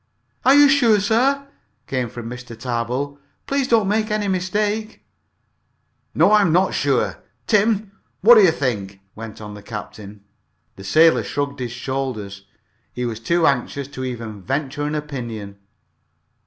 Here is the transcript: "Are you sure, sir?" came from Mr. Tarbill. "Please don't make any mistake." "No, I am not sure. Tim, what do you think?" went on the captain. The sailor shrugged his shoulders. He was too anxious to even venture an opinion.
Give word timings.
"Are 0.43 0.55
you 0.55 0.67
sure, 0.67 0.99
sir?" 0.99 1.47
came 1.85 2.09
from 2.09 2.27
Mr. 2.27 2.57
Tarbill. 2.59 3.19
"Please 3.45 3.67
don't 3.67 3.87
make 3.87 4.09
any 4.09 4.27
mistake." 4.27 5.05
"No, 6.15 6.31
I 6.31 6.41
am 6.41 6.51
not 6.51 6.73
sure. 6.73 7.19
Tim, 7.45 7.91
what 8.21 8.33
do 8.33 8.41
you 8.41 8.49
think?" 8.49 8.99
went 9.13 9.39
on 9.39 9.53
the 9.53 9.61
captain. 9.61 10.23
The 10.75 10.83
sailor 10.83 11.21
shrugged 11.23 11.59
his 11.59 11.71
shoulders. 11.71 12.47
He 12.91 13.05
was 13.05 13.19
too 13.19 13.45
anxious 13.45 13.87
to 13.89 14.03
even 14.03 14.41
venture 14.41 14.85
an 14.87 14.95
opinion. 14.95 15.59